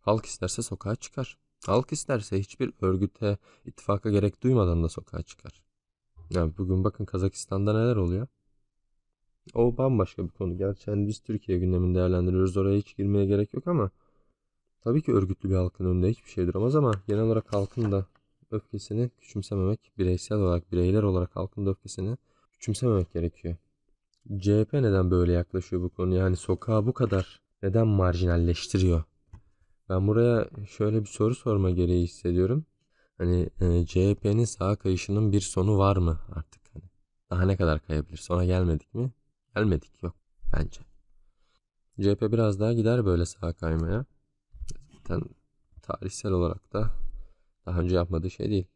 Halk 0.00 0.26
isterse 0.26 0.62
sokağa 0.62 0.96
çıkar. 0.96 1.38
Halk 1.66 1.92
isterse 1.92 2.38
hiçbir 2.38 2.72
örgüte, 2.80 3.38
ittifaka 3.64 4.10
gerek 4.10 4.42
duymadan 4.42 4.84
da 4.84 4.88
sokağa 4.88 5.22
çıkar. 5.22 5.62
Yani 6.30 6.52
bugün 6.58 6.84
bakın 6.84 7.04
Kazakistan'da 7.04 7.72
neler 7.72 7.96
oluyor. 7.96 8.26
O 9.54 9.76
bambaşka 9.76 10.24
bir 10.24 10.30
konu. 10.30 10.58
Gerçi 10.58 10.92
biz 11.08 11.20
Türkiye 11.20 11.58
gündemini 11.58 11.94
değerlendiriyoruz. 11.94 12.56
Oraya 12.56 12.78
hiç 12.78 12.96
girmeye 12.96 13.26
gerek 13.26 13.54
yok 13.54 13.66
ama 13.66 13.90
tabii 14.80 15.02
ki 15.02 15.12
örgütlü 15.12 15.50
bir 15.50 15.54
halkın 15.54 15.84
önünde 15.84 16.10
hiçbir 16.10 16.30
şey 16.30 16.46
duramaz 16.46 16.76
ama 16.76 16.92
genel 17.08 17.22
olarak 17.22 17.52
halkın 17.52 17.92
da 17.92 18.06
öfkesini 18.50 19.08
küçümsememek, 19.08 19.92
bireysel 19.98 20.38
olarak, 20.38 20.72
bireyler 20.72 21.02
olarak 21.02 21.36
halkın 21.36 21.66
da 21.66 21.70
öfkesini 21.70 22.16
küçümsememek 22.52 23.12
gerekiyor. 23.12 23.56
CHP 24.28 24.72
neden 24.72 25.10
böyle 25.10 25.32
yaklaşıyor 25.32 25.82
bu 25.82 25.90
konuya? 25.90 26.20
Yani 26.20 26.36
sokağı 26.36 26.86
bu 26.86 26.92
kadar 26.92 27.40
neden 27.62 27.86
marjinalleştiriyor? 27.86 29.02
Ben 29.88 30.08
buraya 30.08 30.48
şöyle 30.68 31.00
bir 31.00 31.06
soru 31.06 31.34
sorma 31.34 31.70
gereği 31.70 32.04
hissediyorum. 32.04 32.66
Hani 33.18 33.50
e, 33.60 33.86
CHP'nin 33.86 34.44
sağa 34.44 34.76
kayışının 34.76 35.32
bir 35.32 35.40
sonu 35.40 35.78
var 35.78 35.96
mı 35.96 36.18
artık? 36.32 36.62
Hani 36.74 36.84
daha 37.30 37.42
ne 37.42 37.56
kadar 37.56 37.80
kayabilir? 37.80 38.16
Sona 38.16 38.44
gelmedik 38.44 38.94
mi? 38.94 39.10
Gelmedik 39.56 40.02
yok 40.02 40.16
bence. 40.56 40.80
CHP 42.00 42.32
biraz 42.32 42.60
daha 42.60 42.72
gider 42.72 43.04
böyle 43.06 43.26
sağa 43.26 43.52
kaymaya. 43.52 44.04
Zaten 44.92 45.22
tarihsel 45.82 46.32
olarak 46.32 46.72
da 46.72 46.90
daha 47.66 47.80
önce 47.80 47.96
yapmadığı 47.96 48.30
şey 48.30 48.50
değil. 48.50 48.66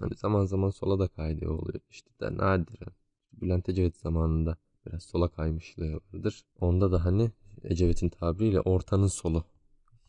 Hani 0.00 0.14
zaman 0.14 0.44
zaman 0.44 0.70
sola 0.70 0.98
da 0.98 1.08
kaydığı 1.08 1.50
oluyor. 1.50 1.80
İşte 1.90 2.10
de 2.20 2.36
nadiren. 2.36 2.92
Bülent 3.32 3.68
Ecevit 3.68 3.96
zamanında 3.96 4.56
biraz 4.86 5.02
sola 5.02 5.28
kaymışlığı 5.28 6.00
vardır. 6.12 6.42
Onda 6.60 6.92
da 6.92 7.04
hani 7.04 7.30
Ecevit'in 7.64 8.08
tabiriyle 8.08 8.60
ortanın 8.60 9.06
solu. 9.06 9.44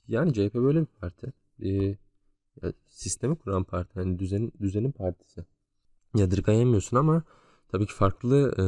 Yani 0.07 0.33
CHP 0.33 0.55
böyle 0.55 0.81
bir 0.81 0.85
parti. 0.85 1.33
Ee, 1.63 1.95
sistemi 2.87 3.35
kuran 3.35 3.63
parti. 3.63 3.93
Hani 3.93 4.19
düzenin, 4.19 4.53
düzenin 4.61 4.91
partisi. 4.91 5.45
Yadırgayamıyorsun 6.15 6.97
ama 6.97 7.23
tabii 7.67 7.85
ki 7.85 7.93
farklı 7.93 8.51
e, 8.51 8.63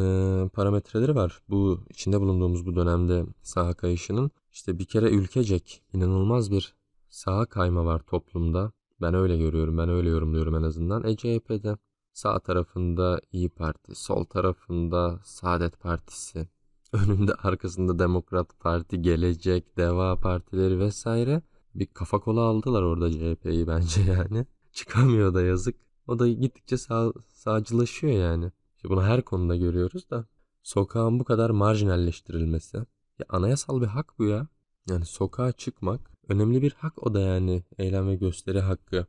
parametreleri 0.50 1.16
var. 1.16 1.42
Bu 1.50 1.86
içinde 1.90 2.22
bulunduğumuz 2.22 2.66
bu 2.66 2.76
dönemde 2.76 3.26
saha 3.42 3.74
kayışının. 3.74 4.32
İşte 4.52 4.80
bir 4.80 4.86
kere 4.86 5.10
ülkecek 5.10 5.82
inanılmaz 5.94 6.52
bir 6.52 6.76
saha 7.10 7.46
kayma 7.46 7.86
var 7.86 8.00
toplumda. 8.00 8.72
Ben 9.02 9.14
öyle 9.14 9.38
görüyorum, 9.38 9.78
ben 9.78 9.90
öyle 9.90 10.10
yorumluyorum 10.10 10.56
en 10.56 10.64
azından. 10.64 11.04
E 11.04 11.16
CHP'de 11.16 11.78
sağ 12.14 12.40
tarafında 12.40 13.22
İyi 13.32 13.50
Parti, 13.50 13.96
sol 13.96 14.24
tarafında 14.24 15.20
Saadet 15.24 15.80
Partisi, 15.80 16.48
önünde 16.94 17.34
arkasında 17.34 18.00
Demokrat 18.00 18.60
Parti, 18.60 19.02
Gelecek, 19.02 19.78
Deva 19.78 20.20
Partileri 20.20 20.80
vesaire. 20.80 21.42
Bir 21.76 21.86
kafa 21.86 22.20
kola 22.20 22.42
aldılar 22.42 22.82
orada 22.82 23.12
CHP'yi 23.12 23.68
bence 23.68 24.02
yani. 24.12 24.46
Çıkamıyor 24.72 25.34
da 25.34 25.42
yazık. 25.42 25.76
O 26.08 26.20
da 26.20 26.28
gittikçe 26.28 26.78
sağ, 26.78 27.14
sağcılaşıyor 27.28 28.14
yani. 28.14 28.52
İşte 28.76 28.90
bunu 28.90 29.04
her 29.04 29.22
konuda 29.22 29.56
görüyoruz 29.56 30.10
da. 30.10 30.26
Sokağın 30.64 31.20
bu 31.20 31.24
kadar 31.24 31.50
marjinalleştirilmesi. 31.50 32.78
Ya 33.20 33.26
anayasal 33.30 33.82
bir 33.82 33.88
hak 33.88 34.20
bu 34.20 34.26
ya. 34.26 34.48
Yani 34.90 35.06
sokağa 35.06 35.52
çıkmak 35.52 36.12
önemli 36.28 36.62
bir 36.62 36.72
hak 36.72 37.08
o 37.08 37.14
da 37.14 37.20
yani 37.20 37.64
eylem 37.78 38.08
ve 38.08 38.16
gösteri 38.16 38.60
hakkı. 38.60 39.08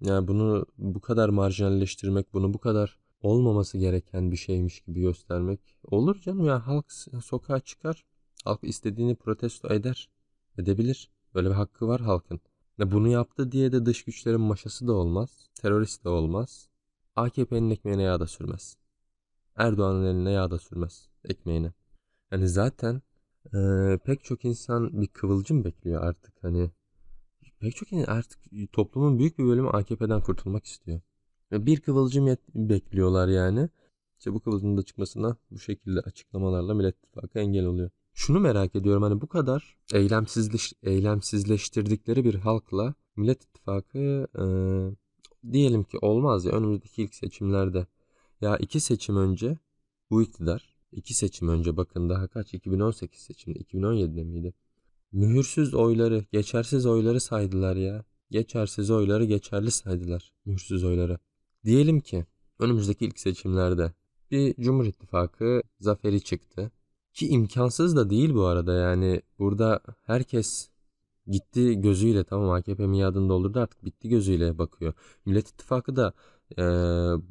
Yani 0.00 0.28
bunu 0.28 0.66
bu 0.78 1.00
kadar 1.00 1.28
marjinalleştirmek, 1.28 2.34
bunu 2.34 2.54
bu 2.54 2.58
kadar 2.58 2.98
olmaması 3.20 3.78
gereken 3.78 4.32
bir 4.32 4.36
şeymiş 4.36 4.80
gibi 4.80 5.00
göstermek 5.00 5.60
olur 5.84 6.20
canım 6.20 6.46
ya 6.46 6.66
halk 6.66 6.92
sokağa 7.24 7.60
çıkar. 7.60 8.04
Halk 8.44 8.60
istediğini 8.62 9.14
protesto 9.16 9.74
eder. 9.74 10.08
Edebilir. 10.58 11.10
Böyle 11.34 11.48
bir 11.48 11.54
hakkı 11.54 11.88
var 11.88 12.00
halkın. 12.00 12.40
Ya 12.78 12.90
bunu 12.90 13.08
yaptı 13.08 13.52
diye 13.52 13.72
de 13.72 13.86
dış 13.86 14.04
güçlerin 14.04 14.40
maşası 14.40 14.86
da 14.86 14.92
olmaz. 14.92 15.50
Terörist 15.54 16.04
de 16.04 16.08
olmaz. 16.08 16.68
AKP'nin 17.16 17.70
ekmeğine 17.70 18.02
yağ 18.02 18.20
da 18.20 18.26
sürmez. 18.26 18.76
Erdoğan'ın 19.56 20.04
eline 20.04 20.30
yağ 20.30 20.50
da 20.50 20.58
sürmez 20.58 21.08
ekmeğine. 21.24 21.72
Yani 22.32 22.48
zaten 22.48 23.02
e, 23.54 23.58
pek 24.04 24.24
çok 24.24 24.44
insan 24.44 25.00
bir 25.00 25.06
kıvılcım 25.06 25.64
bekliyor 25.64 26.02
artık 26.02 26.44
hani. 26.44 26.70
Pek 27.64 27.76
çok 27.76 27.88
artık 28.06 28.38
toplumun 28.72 29.18
büyük 29.18 29.38
bir 29.38 29.44
bölümü 29.44 29.68
AKP'den 29.68 30.20
kurtulmak 30.20 30.64
istiyor. 30.64 31.00
Bir 31.52 31.80
kıvılcım 31.80 32.36
bekliyorlar 32.54 33.28
yani. 33.28 33.68
İşte 34.18 34.34
bu 34.34 34.40
kıvılcımın 34.40 34.76
da 34.76 34.82
çıkmasına 34.82 35.36
bu 35.50 35.58
şekilde 35.58 36.00
açıklamalarla 36.00 36.74
Millet 36.74 36.96
İttifakı 36.98 37.38
engel 37.38 37.64
oluyor. 37.64 37.90
Şunu 38.14 38.40
merak 38.40 38.76
ediyorum 38.76 39.02
hani 39.02 39.20
bu 39.20 39.26
kadar 39.26 39.76
eylemsizleş, 39.94 40.72
eylemsizleştirdikleri 40.82 42.24
bir 42.24 42.34
halkla 42.34 42.94
Millet 43.16 43.44
İttifakı 43.44 44.28
e, 44.38 44.44
diyelim 45.52 45.84
ki 45.84 45.98
olmaz 45.98 46.44
ya 46.44 46.52
önümüzdeki 46.52 47.02
ilk 47.02 47.14
seçimlerde 47.14 47.86
ya 48.40 48.56
iki 48.56 48.80
seçim 48.80 49.16
önce 49.16 49.58
bu 50.10 50.22
iktidar 50.22 50.74
iki 50.92 51.14
seçim 51.14 51.48
önce 51.48 51.76
bakın 51.76 52.08
daha 52.08 52.28
kaç 52.28 52.54
2018 52.54 53.20
seçimde 53.20 53.58
2017'de 53.58 54.24
miydi? 54.24 54.54
Mühürsüz 55.14 55.74
oyları 55.74 56.24
geçersiz 56.32 56.86
oyları 56.86 57.20
saydılar 57.20 57.76
ya. 57.76 58.04
Geçersiz 58.30 58.90
oyları 58.90 59.24
geçerli 59.24 59.70
saydılar. 59.70 60.32
Mühürsüz 60.44 60.84
oyları. 60.84 61.18
Diyelim 61.64 62.00
ki 62.00 62.26
önümüzdeki 62.58 63.04
ilk 63.04 63.18
seçimlerde 63.18 63.92
bir 64.30 64.54
Cumhur 64.54 64.84
İttifakı 64.84 65.62
zaferi 65.80 66.20
çıktı. 66.20 66.70
Ki 67.12 67.28
imkansız 67.28 67.96
da 67.96 68.10
değil 68.10 68.34
bu 68.34 68.44
arada 68.44 68.72
yani 68.72 69.22
burada 69.38 69.80
herkes 70.02 70.68
gitti 71.26 71.80
gözüyle 71.80 72.24
tamam 72.24 72.50
AKP 72.50 72.86
miadını 72.86 73.28
doldurdu 73.28 73.60
artık 73.60 73.84
bitti 73.84 74.08
gözüyle 74.08 74.58
bakıyor. 74.58 74.92
Millet 75.26 75.48
İttifakı 75.48 75.96
da 75.96 76.12
e, 76.58 76.62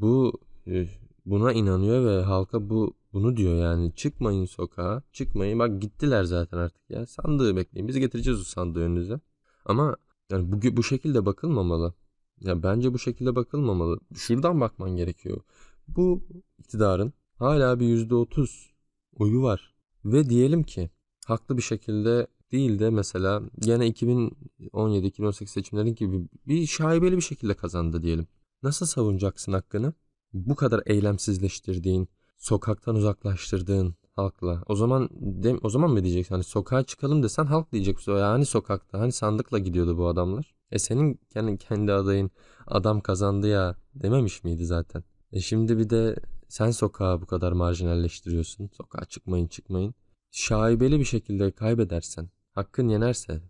bu 0.01 0.41
e, 0.67 0.87
buna 1.25 1.53
inanıyor 1.53 2.05
ve 2.05 2.23
halka 2.23 2.69
bu 2.69 2.93
bunu 3.13 3.37
diyor 3.37 3.55
yani 3.55 3.95
çıkmayın 3.95 4.45
sokağa 4.45 5.03
çıkmayın 5.11 5.59
bak 5.59 5.81
gittiler 5.81 6.23
zaten 6.23 6.57
artık 6.57 6.89
ya 6.89 7.05
sandığı 7.05 7.55
bekleyin 7.55 7.87
biz 7.87 7.99
getireceğiz 7.99 8.39
o 8.39 8.43
sandığı 8.43 8.79
önünüze. 8.79 9.19
Ama 9.65 9.95
yani 10.31 10.51
bu, 10.51 10.77
bu 10.77 10.83
şekilde 10.83 11.25
bakılmamalı. 11.25 11.93
Ya 12.41 12.63
bence 12.63 12.93
bu 12.93 12.99
şekilde 12.99 13.35
bakılmamalı. 13.35 13.99
Şuradan 14.15 14.61
bakman 14.61 14.95
gerekiyor. 14.95 15.41
Bu 15.87 16.23
iktidarın 16.59 17.13
hala 17.39 17.79
bir 17.79 17.85
yüzde 17.85 18.15
otuz 18.15 18.73
oyu 19.15 19.41
var. 19.41 19.73
Ve 20.05 20.29
diyelim 20.29 20.63
ki 20.63 20.89
haklı 21.25 21.57
bir 21.57 21.61
şekilde 21.61 22.27
değil 22.51 22.79
de 22.79 22.89
mesela 22.89 23.41
gene 23.59 23.87
2017-2018 23.87 25.47
seçimlerin 25.47 25.95
gibi 25.95 26.27
bir 26.47 26.65
şaibeli 26.67 27.15
bir 27.15 27.21
şekilde 27.21 27.53
kazandı 27.53 28.03
diyelim. 28.03 28.27
Nasıl 28.63 28.85
savunacaksın 28.85 29.53
hakkını? 29.53 29.93
Bu 30.33 30.55
kadar 30.55 30.83
eylemsizleştirdiğin, 30.85 32.07
sokaktan 32.43 32.95
uzaklaştırdığın 32.95 33.95
halkla. 34.15 34.63
O 34.67 34.75
zaman 34.75 35.09
de, 35.13 35.57
o 35.61 35.69
zaman 35.69 35.91
mı 35.91 36.03
diyeceksin? 36.03 36.35
Hani 36.35 36.43
sokağa 36.43 36.83
çıkalım 36.83 37.23
desen 37.23 37.45
halk 37.45 37.71
diyecek. 37.71 38.07
Ya 38.07 38.29
hani 38.29 38.45
sokakta, 38.45 38.99
hani 38.99 39.11
sandıkla 39.11 39.59
gidiyordu 39.59 39.97
bu 39.97 40.07
adamlar. 40.07 40.55
E 40.71 40.79
senin 40.79 41.19
kendi, 41.33 41.57
kendi 41.57 41.93
adayın 41.93 42.31
adam 42.67 43.01
kazandı 43.01 43.47
ya 43.47 43.75
dememiş 43.95 44.43
miydi 44.43 44.65
zaten? 44.65 45.03
E 45.31 45.39
şimdi 45.39 45.77
bir 45.77 45.89
de 45.89 46.15
sen 46.47 46.71
sokağı 46.71 47.21
bu 47.21 47.25
kadar 47.25 47.51
marjinalleştiriyorsun. 47.51 48.69
Sokağa 48.77 49.05
çıkmayın 49.05 49.47
çıkmayın. 49.47 49.93
Şaibeli 50.31 50.99
bir 50.99 51.05
şekilde 51.05 51.51
kaybedersen, 51.51 52.29
hakkın 52.55 52.87
yenerse, 52.87 53.41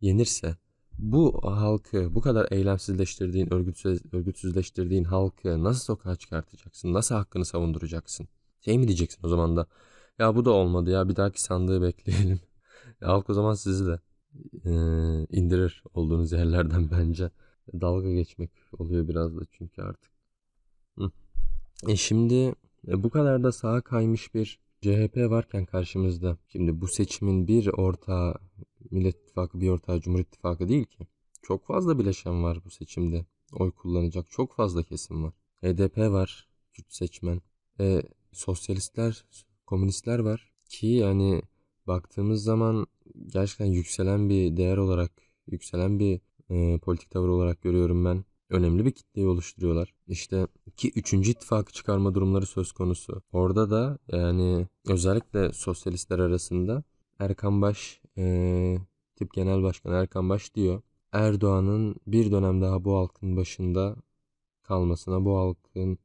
yenirse 0.00 0.56
bu 0.98 1.40
halkı 1.42 2.14
bu 2.14 2.20
kadar 2.20 2.48
eylemsizleştirdiğin, 2.50 3.54
örgütsüz, 3.54 4.14
örgütsüzleştirdiğin 4.14 5.04
halkı 5.04 5.64
nasıl 5.64 5.84
sokağa 5.84 6.16
çıkartacaksın? 6.16 6.92
Nasıl 6.92 7.14
hakkını 7.14 7.44
savunduracaksın? 7.44 8.28
Şey 8.60 8.78
mi 8.78 8.88
diyeceksin 8.88 9.20
o 9.26 9.28
zaman 9.28 9.56
da? 9.56 9.66
Ya 10.18 10.36
bu 10.36 10.44
da 10.44 10.50
olmadı 10.50 10.90
ya 10.90 11.08
bir 11.08 11.16
dahaki 11.16 11.42
sandığı 11.42 11.82
bekleyelim. 11.82 12.40
ya 13.00 13.08
halk 13.08 13.30
o 13.30 13.34
zaman 13.34 13.54
sizi 13.54 13.86
de 13.86 14.00
e, 14.64 14.72
indirir 15.30 15.84
olduğunuz 15.94 16.32
yerlerden 16.32 16.90
bence. 16.90 17.30
Dalga 17.80 18.12
geçmek 18.12 18.50
oluyor 18.78 19.08
biraz 19.08 19.36
da 19.36 19.40
çünkü 19.50 19.82
artık. 19.82 20.14
E 21.88 21.96
şimdi 21.96 22.54
e, 22.88 23.02
bu 23.02 23.10
kadar 23.10 23.42
da 23.42 23.52
sağa 23.52 23.80
kaymış 23.80 24.34
bir 24.34 24.58
CHP 24.82 25.16
varken 25.16 25.64
karşımızda. 25.66 26.36
Şimdi 26.48 26.80
bu 26.80 26.88
seçimin 26.88 27.48
bir 27.48 27.68
ortağı 27.68 28.34
Millet 28.94 29.16
İttifakı 29.16 29.60
bir 29.60 29.68
ortağı 29.68 30.00
Cumhur 30.00 30.20
İttifakı 30.20 30.68
değil 30.68 30.84
ki. 30.84 31.06
Çok 31.42 31.66
fazla 31.66 31.98
bileşen 31.98 32.42
var 32.42 32.58
bu 32.64 32.70
seçimde. 32.70 33.26
Oy 33.52 33.70
kullanacak 33.70 34.30
çok 34.30 34.54
fazla 34.54 34.82
kesim 34.82 35.24
var. 35.24 35.32
HDP 35.62 35.98
var, 35.98 36.48
Kürt 36.72 36.92
seçmen. 36.92 37.40
E, 37.80 38.02
sosyalistler, 38.32 39.24
komünistler 39.66 40.18
var. 40.18 40.52
Ki 40.68 40.86
yani 40.86 41.42
baktığımız 41.86 42.42
zaman 42.44 42.86
gerçekten 43.26 43.66
yükselen 43.66 44.28
bir 44.28 44.56
değer 44.56 44.76
olarak, 44.76 45.12
yükselen 45.46 45.98
bir 45.98 46.20
e, 46.50 46.78
politik 46.78 47.10
tavır 47.10 47.28
olarak 47.28 47.62
görüyorum 47.62 48.04
ben. 48.04 48.24
Önemli 48.50 48.84
bir 48.84 48.92
kitleyi 48.92 49.28
oluşturuyorlar. 49.28 49.94
İşte 50.08 50.46
ki 50.76 50.92
üçüncü 50.94 51.30
ittifakı 51.30 51.72
çıkarma 51.72 52.14
durumları 52.14 52.46
söz 52.46 52.72
konusu. 52.72 53.22
Orada 53.32 53.70
da 53.70 53.98
yani 54.12 54.68
özellikle 54.86 55.52
sosyalistler 55.52 56.18
arasında 56.18 56.82
Erkan 57.18 57.62
Baş 57.62 58.00
e, 58.18 58.78
tip 59.16 59.34
genel 59.34 59.62
başkan 59.62 59.92
Erkan 59.92 60.28
Baş 60.28 60.54
diyor. 60.54 60.82
Erdoğan'ın 61.12 61.96
bir 62.06 62.30
dönem 62.30 62.62
daha 62.62 62.84
bu 62.84 62.96
halkın 62.96 63.36
başında 63.36 63.96
kalmasına, 64.62 65.24
bu 65.24 65.36
halkın 65.36 65.98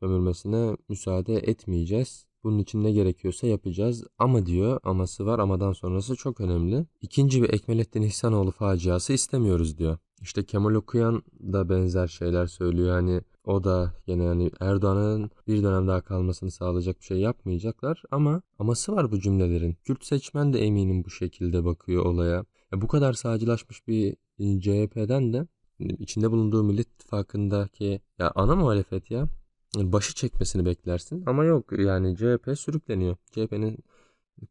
sömürmesine 0.00 0.76
müsaade 0.88 1.34
etmeyeceğiz. 1.34 2.26
Bunun 2.44 2.58
için 2.58 2.84
ne 2.84 2.92
gerekiyorsa 2.92 3.46
yapacağız. 3.46 4.04
Ama 4.18 4.46
diyor, 4.46 4.80
aması 4.82 5.26
var. 5.26 5.38
Amadan 5.38 5.72
sonrası 5.72 6.16
çok 6.16 6.40
önemli. 6.40 6.86
İkinci 7.00 7.42
bir 7.42 7.52
Ekmelettin 7.52 8.02
İhsanoğlu 8.02 8.50
faciası 8.50 9.12
istemiyoruz 9.12 9.78
diyor. 9.78 9.98
İşte 10.24 10.44
Kemal 10.44 10.74
Okuyan 10.74 11.22
da 11.52 11.68
benzer 11.68 12.06
şeyler 12.06 12.46
söylüyor. 12.46 12.90
Hani 12.90 13.20
o 13.44 13.64
da 13.64 13.94
yine 14.06 14.24
yani 14.24 14.50
Erdoğan'ın 14.60 15.30
bir 15.46 15.62
dönem 15.62 15.88
daha 15.88 16.00
kalmasını 16.00 16.50
sağlayacak 16.50 17.00
bir 17.00 17.04
şey 17.04 17.18
yapmayacaklar 17.18 18.02
ama 18.10 18.42
aması 18.58 18.92
var 18.92 19.12
bu 19.12 19.20
cümlelerin. 19.20 19.76
Kürt 19.84 20.04
seçmen 20.04 20.52
de 20.52 20.60
eminim 20.60 21.04
bu 21.04 21.10
şekilde 21.10 21.64
bakıyor 21.64 22.04
olaya. 22.04 22.44
Ya 22.72 22.80
bu 22.80 22.88
kadar 22.88 23.12
sağcılaşmış 23.12 23.88
bir 23.88 24.16
e, 24.38 24.60
CHP'den 24.60 25.32
de 25.32 25.46
içinde 25.78 26.30
bulunduğu 26.30 26.62
Millet 26.62 26.88
İttifakı'ndaki 26.88 28.00
ya 28.18 28.32
ana 28.34 28.56
muhalefet 28.56 29.10
ya 29.10 29.28
başı 29.76 30.14
çekmesini 30.14 30.64
beklersin 30.64 31.22
ama 31.26 31.44
yok 31.44 31.78
yani 31.78 32.16
CHP 32.16 32.58
sürükleniyor. 32.58 33.16
CHP'nin 33.30 33.78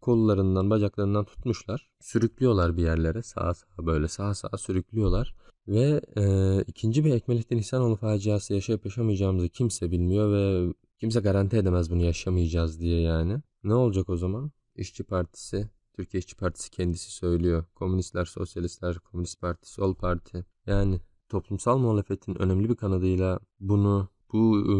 kollarından 0.01 0.69
bacaklarından 0.69 1.25
tutmuşlar. 1.25 1.89
Sürüklüyorlar 1.99 2.77
bir 2.77 2.83
yerlere 2.83 3.23
sağa 3.23 3.53
sağa 3.53 3.85
böyle 3.85 4.07
sağa 4.07 4.33
sağa 4.33 4.57
sürüklüyorlar. 4.57 5.35
Ve 5.67 6.01
e, 6.17 6.23
ikinci 6.67 7.05
bir 7.05 7.13
Ekmelettin 7.13 7.57
İhsanoğlu 7.57 7.95
faciası 7.95 8.53
yaşayıp 8.53 8.85
yaşamayacağımızı 8.85 9.49
kimse 9.49 9.91
bilmiyor 9.91 10.33
ve 10.33 10.73
kimse 10.99 11.19
garanti 11.19 11.57
edemez 11.57 11.91
bunu 11.91 12.03
yaşamayacağız 12.03 12.79
diye 12.79 13.01
yani. 13.01 13.41
Ne 13.63 13.73
olacak 13.73 14.09
o 14.09 14.17
zaman? 14.17 14.51
İşçi 14.75 15.03
Partisi, 15.03 15.69
Türkiye 15.93 16.19
İşçi 16.19 16.35
Partisi 16.35 16.71
kendisi 16.71 17.11
söylüyor. 17.11 17.65
Komünistler, 17.75 18.25
Sosyalistler, 18.25 18.99
Komünist 18.99 19.41
Parti, 19.41 19.69
Sol 19.71 19.95
Parti. 19.95 20.45
Yani 20.65 20.99
toplumsal 21.29 21.77
muhalefetin 21.77 22.41
önemli 22.41 22.69
bir 22.69 22.75
kanadıyla 22.75 23.39
bunu 23.59 24.09
bu 24.33 24.57
e, 24.71 24.75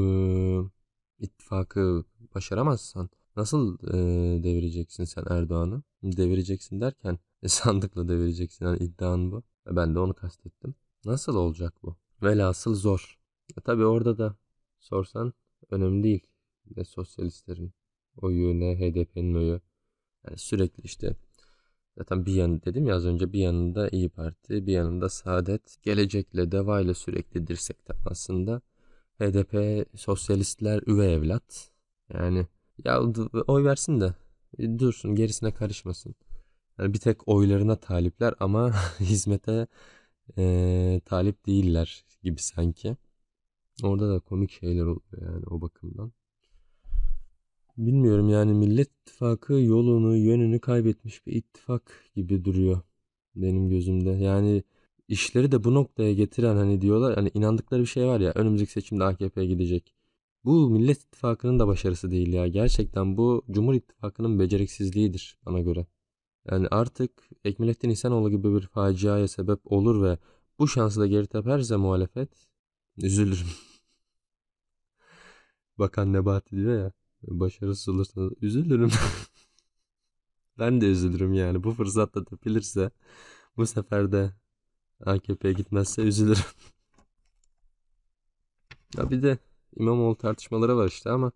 ittifakı 1.26 2.04
başaramazsan 2.36 3.10
nasıl 3.36 3.78
e, 3.88 4.43
devireceksin 4.43 5.04
sen 5.04 5.24
Erdoğan'ı? 5.30 5.84
Devireceksin 6.04 6.82
derken 6.82 7.19
e, 7.43 7.48
sandıkla 7.48 8.08
devireceksin. 8.08 8.65
Yani 8.65 8.78
iddian 8.78 9.32
bu. 9.32 9.43
Ben 9.67 9.95
de 9.95 9.99
onu 9.99 10.13
kastettim. 10.13 10.76
Nasıl 11.06 11.36
olacak 11.36 11.73
bu? 11.84 11.95
Velhasıl 12.23 12.76
zor. 12.76 13.19
E, 13.58 13.62
tabii 13.62 13.86
orada 13.86 14.17
da 14.17 14.36
sorsan 14.80 15.34
önemli 15.69 16.04
değil. 16.04 16.28
Ne 16.78 16.84
sosyalistlerin 16.86 17.73
oyu 18.17 18.60
ne 18.60 18.76
HDP'nin 18.80 19.36
oyu. 19.36 19.62
Yani 20.28 20.38
sürekli 20.38 20.84
işte 20.84 21.15
zaten 21.97 22.26
bir 22.26 22.34
yanı 22.34 22.63
dedim 22.63 22.88
ya 22.88 22.95
az 22.95 23.06
önce 23.06 23.34
bir 23.34 23.39
yanında 23.39 23.89
İyi 23.89 24.10
Parti 24.10 24.67
bir 24.67 24.73
yanında 24.73 25.10
Saadet 25.10 25.78
gelecekle 25.84 26.52
devayla 26.52 26.93
sürekli 26.93 27.47
dirsek 27.47 27.86
temasında 27.86 28.62
HDP 29.19 29.86
sosyalistler 29.97 30.84
üvey 30.88 31.13
evlat. 31.13 31.71
Yani 32.13 32.47
ya 32.86 33.02
oy 33.47 33.63
versin 33.63 34.02
de 34.02 34.13
dursun 34.80 35.15
gerisine 35.15 35.54
karışmasın. 35.54 36.15
Bir 36.79 36.99
tek 36.99 37.27
oylarına 37.27 37.75
talipler 37.75 38.33
ama 38.39 38.73
hizmete 38.99 39.67
e, 40.38 41.01
talip 41.05 41.45
değiller 41.45 42.05
gibi 42.23 42.41
sanki. 42.41 42.97
Orada 43.83 44.09
da 44.15 44.19
komik 44.19 44.51
şeyler 44.51 44.83
oluyor 44.86 45.21
yani 45.21 45.45
o 45.49 45.62
bakımdan. 45.62 46.13
Bilmiyorum 47.77 48.29
yani 48.29 48.53
Millet 48.53 48.88
İttifakı 48.88 49.53
yolunu, 49.53 50.15
yönünü 50.17 50.59
kaybetmiş 50.59 51.27
bir 51.27 51.33
ittifak 51.33 52.12
gibi 52.15 52.45
duruyor 52.45 52.81
benim 53.36 53.69
gözümde. 53.69 54.09
Yani 54.09 54.63
işleri 55.07 55.51
de 55.51 55.63
bu 55.63 55.73
noktaya 55.73 56.13
getiren 56.13 56.55
hani 56.55 56.81
diyorlar 56.81 57.15
hani 57.15 57.31
inandıkları 57.33 57.81
bir 57.81 57.88
şey 57.88 58.05
var 58.05 58.19
ya 58.19 58.31
önümüzdeki 58.36 58.71
seçimde 58.71 59.03
AKP 59.03 59.45
gidecek. 59.45 59.93
Bu 60.45 60.69
Millet 60.69 60.97
İttifakı'nın 61.03 61.59
da 61.59 61.67
başarısı 61.67 62.12
değil 62.12 62.33
ya. 62.33 62.47
Gerçekten 62.47 63.17
bu 63.17 63.43
Cumhur 63.51 63.73
İttifakı'nın 63.73 64.39
beceriksizliğidir 64.39 65.38
bana 65.45 65.62
göre. 65.62 65.88
Yani 66.51 66.67
artık 66.71 67.12
Ekmelettin 67.45 67.89
İhsanoğlu 67.89 68.29
gibi 68.29 68.56
bir 68.56 68.67
faciaya 68.67 69.27
sebep 69.27 69.71
olur 69.71 70.03
ve 70.03 70.17
bu 70.60 70.67
şansı 70.67 70.99
da 70.99 71.08
geri 71.08 71.27
teperse 71.27 71.75
muhalefet 71.75 72.29
üzülürüm. 72.97 73.47
Bakan 75.79 76.13
Nebati 76.13 76.56
diyor 76.56 76.84
ya 76.84 76.91
başarısız 77.23 77.89
olursa 77.89 78.21
üzülürüm. 78.41 78.91
ben 80.60 80.82
de 80.82 80.86
üzülürüm 80.86 81.34
yani 81.34 81.63
bu 81.63 81.71
fırsatta 81.71 82.25
tepilirse 82.25 82.91
bu 83.58 83.65
sefer 83.65 84.12
de 84.12 84.34
AKP'ye 85.06 85.53
gitmezse 85.53 86.01
üzülürüm. 86.01 86.43
ya 88.97 89.12
bir 89.12 89.23
de 89.23 89.38
İmamoğlu 89.75 90.15
tartışmaları 90.15 90.77
var 90.77 90.88
işte 90.88 91.12
ama 91.12 91.32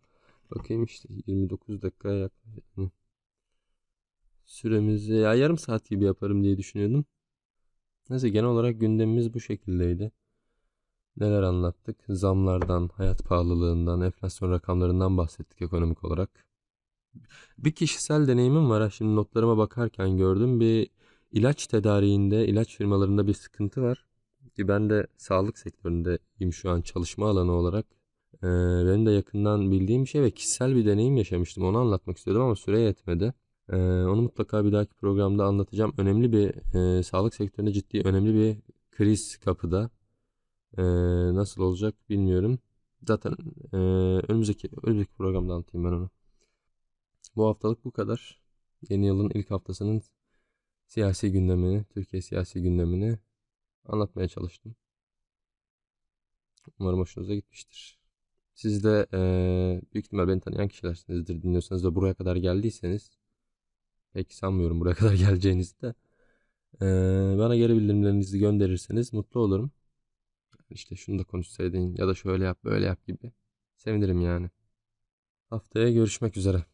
bakayım 0.56 0.84
işte 0.84 1.10
29 1.28 1.82
dakika 1.82 2.10
yaklaşık. 2.10 2.64
Süremizi 4.48 5.14
ya 5.14 5.34
yarım 5.36 5.58
saat 5.58 5.90
gibi 5.90 6.06
yaparım 6.06 6.44
diye 6.44 6.58
düşünüyordum. 6.58 7.06
Neyse 8.10 8.30
genel 8.30 8.50
olarak 8.50 8.80
gündemimiz 8.80 9.34
bu 9.34 9.40
şekildeydi. 9.40 10.12
Neler 11.18 11.44
anlattık? 11.44 11.98
Zamlardan, 12.10 12.90
hayat 12.94 13.24
pahalılığından, 13.24 14.02
enflasyon 14.02 14.52
rakamlarından 14.52 15.18
bahsettik 15.18 15.62
ekonomik 15.62 16.04
olarak. 16.04 16.46
Bir 17.58 17.72
kişisel 17.72 18.28
deneyimim 18.28 18.70
var. 18.70 18.90
Şimdi 18.90 19.16
notlarıma 19.16 19.58
bakarken 19.58 20.18
gördüm. 20.18 20.60
Bir 20.60 20.90
ilaç 21.32 21.68
tedariğinde, 21.68 22.48
ilaç 22.48 22.78
firmalarında 22.78 23.28
bir 23.28 23.34
sıkıntı 23.34 23.82
var. 23.82 24.06
Ki 24.56 24.68
ben 24.68 24.90
de 24.90 25.08
sağlık 25.18 25.58
sektöründeyim 25.58 26.54
şu 26.54 26.70
an 26.70 26.82
çalışma 26.82 27.30
alanı 27.30 27.52
olarak. 27.52 27.86
Ee, 28.44 28.48
benim 28.88 29.06
de 29.06 29.12
yakından 29.12 29.72
bildiğim 29.72 30.04
bir 30.04 30.10
şey 30.10 30.22
ve 30.22 30.32
kişisel 30.32 30.76
bir 30.76 30.86
deneyim 30.86 31.18
yaşamıştım. 31.18 31.64
Onu 31.64 31.78
anlatmak 31.78 32.18
istiyordum 32.18 32.44
ama 32.44 32.56
süre 32.56 32.80
yetmedi. 32.80 33.34
Ee, 33.70 33.76
onu 33.78 34.22
mutlaka 34.22 34.66
bir 34.66 34.72
dahaki 34.72 34.94
programda 34.94 35.46
anlatacağım. 35.46 35.94
Önemli 35.98 36.32
bir 36.32 36.76
e, 37.00 37.04
sağlık 37.04 37.36
sektöründe 37.36 37.74
ciddi 37.74 38.02
önemli 38.06 38.34
bir 38.34 38.58
kriz 38.92 39.38
kapıda. 39.38 39.90
Ee, 40.78 40.84
nasıl 41.36 41.62
olacak 41.64 41.96
bilmiyorum. 42.10 42.60
Zaten 43.08 43.36
e, 43.74 43.78
önümüzdeki 44.28 44.70
önümüzdeki 44.84 45.14
programda 45.14 45.54
anlatayım 45.54 45.86
ben 45.88 45.92
onu. 45.98 46.10
Bu 47.36 47.48
haftalık 47.48 47.86
bu 47.86 47.92
kadar. 47.92 48.42
Yeni 48.90 49.06
yılın 49.08 49.32
ilk 49.34 49.52
haftasının 49.52 50.02
siyasi 50.88 51.32
gündemini, 51.32 51.86
Türkiye 51.86 52.22
siyasi 52.22 52.62
gündemini 52.62 53.20
anlatmaya 53.86 54.28
çalıştım. 54.28 54.76
Umarım 56.80 57.00
hoşunuza 57.00 57.36
gitmiştir. 57.36 58.00
Siz 58.54 58.84
de 58.84 59.08
eee, 59.14 59.82
büyük 59.94 60.06
ihtimal 60.06 60.28
beni 60.28 60.40
tanıyan 60.42 60.68
kişilersinizdir. 60.68 61.42
Dinliyorsanız 61.44 61.84
da 61.84 61.96
buraya 61.96 62.14
kadar 62.14 62.36
geldiyseniz 62.36 63.17
pek 64.14 64.34
sanmıyorum 64.34 64.80
buraya 64.80 64.96
kadar 65.02 65.14
geleceğinizi 65.14 65.82
de. 65.82 65.94
Eee, 66.82 67.40
bana 67.40 67.56
geri 67.58 67.76
bildirimlerinizi 67.78 68.40
gönderirseniz 68.40 69.14
mutlu 69.14 69.40
olurum. 69.42 69.72
İşte 70.70 70.96
şunu 70.96 71.20
da 71.20 71.24
konuşsaydın 71.24 71.96
ya 71.98 72.08
da 72.08 72.16
şöyle 72.16 72.46
yap 72.46 72.64
böyle 72.64 72.86
yap 72.86 73.08
gibi. 73.08 73.32
Sevinirim 73.78 74.22
yani. 74.22 74.50
Haftaya 75.50 75.92
görüşmek 75.92 76.38
üzere. 76.38 76.66